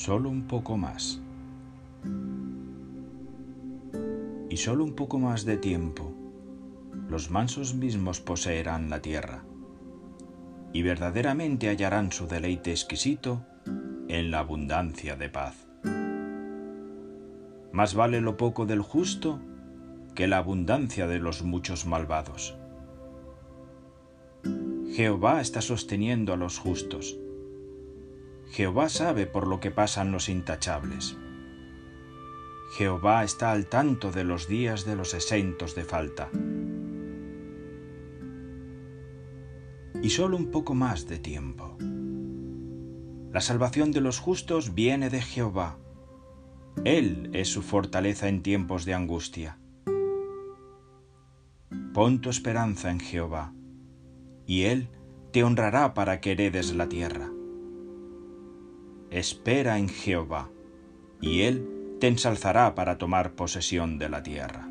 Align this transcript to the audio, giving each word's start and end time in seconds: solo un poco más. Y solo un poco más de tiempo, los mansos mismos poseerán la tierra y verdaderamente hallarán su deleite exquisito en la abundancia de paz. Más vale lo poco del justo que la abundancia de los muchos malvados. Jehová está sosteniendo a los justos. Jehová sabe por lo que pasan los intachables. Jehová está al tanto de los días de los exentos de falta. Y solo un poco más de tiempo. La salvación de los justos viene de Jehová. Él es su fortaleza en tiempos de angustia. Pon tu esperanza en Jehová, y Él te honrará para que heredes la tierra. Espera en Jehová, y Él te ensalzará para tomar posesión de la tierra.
solo 0.00 0.30
un 0.30 0.44
poco 0.44 0.78
más. 0.78 1.20
Y 4.48 4.56
solo 4.56 4.82
un 4.82 4.94
poco 4.94 5.18
más 5.18 5.44
de 5.44 5.58
tiempo, 5.58 6.14
los 7.10 7.30
mansos 7.30 7.74
mismos 7.74 8.18
poseerán 8.22 8.88
la 8.88 9.02
tierra 9.02 9.44
y 10.72 10.80
verdaderamente 10.80 11.68
hallarán 11.68 12.12
su 12.12 12.26
deleite 12.26 12.70
exquisito 12.70 13.44
en 14.08 14.30
la 14.30 14.38
abundancia 14.38 15.16
de 15.16 15.28
paz. 15.28 15.68
Más 17.70 17.94
vale 17.94 18.22
lo 18.22 18.38
poco 18.38 18.64
del 18.64 18.80
justo 18.80 19.38
que 20.14 20.26
la 20.26 20.38
abundancia 20.38 21.08
de 21.08 21.18
los 21.18 21.42
muchos 21.42 21.84
malvados. 21.84 22.56
Jehová 24.94 25.42
está 25.42 25.60
sosteniendo 25.60 26.32
a 26.32 26.38
los 26.38 26.58
justos. 26.58 27.18
Jehová 28.50 28.88
sabe 28.88 29.26
por 29.26 29.46
lo 29.46 29.60
que 29.60 29.70
pasan 29.70 30.10
los 30.10 30.28
intachables. 30.28 31.16
Jehová 32.76 33.22
está 33.22 33.52
al 33.52 33.66
tanto 33.66 34.10
de 34.10 34.24
los 34.24 34.48
días 34.48 34.84
de 34.84 34.96
los 34.96 35.14
exentos 35.14 35.74
de 35.74 35.84
falta. 35.84 36.30
Y 40.02 40.10
solo 40.10 40.36
un 40.36 40.50
poco 40.50 40.74
más 40.74 41.06
de 41.06 41.18
tiempo. 41.18 41.76
La 43.32 43.40
salvación 43.40 43.92
de 43.92 44.00
los 44.00 44.18
justos 44.18 44.74
viene 44.74 45.10
de 45.10 45.20
Jehová. 45.20 45.78
Él 46.84 47.30
es 47.32 47.48
su 47.48 47.62
fortaleza 47.62 48.28
en 48.28 48.42
tiempos 48.42 48.84
de 48.84 48.94
angustia. 48.94 49.58
Pon 51.94 52.20
tu 52.20 52.30
esperanza 52.30 52.90
en 52.90 52.98
Jehová, 52.98 53.52
y 54.46 54.62
Él 54.62 54.88
te 55.32 55.44
honrará 55.44 55.94
para 55.94 56.20
que 56.20 56.32
heredes 56.32 56.74
la 56.74 56.88
tierra. 56.88 57.30
Espera 59.10 59.78
en 59.78 59.88
Jehová, 59.88 60.50
y 61.20 61.42
Él 61.42 61.96
te 62.00 62.06
ensalzará 62.06 62.74
para 62.74 62.96
tomar 62.96 63.34
posesión 63.34 63.98
de 63.98 64.08
la 64.08 64.22
tierra. 64.22 64.69